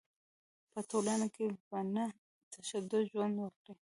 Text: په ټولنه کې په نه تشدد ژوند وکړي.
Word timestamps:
په 0.71 0.79
ټولنه 0.89 1.27
کې 1.35 1.47
په 1.67 1.77
نه 1.93 2.05
تشدد 2.53 3.03
ژوند 3.11 3.35
وکړي. 3.39 3.73